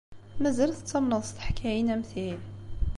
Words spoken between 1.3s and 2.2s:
teḥkayin am